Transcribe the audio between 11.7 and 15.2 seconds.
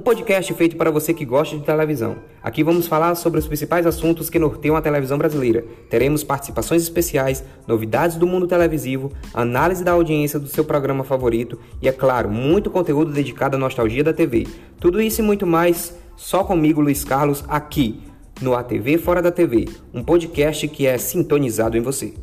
e, é claro, muito conteúdo dedicado à nostalgia da TV. Tudo isso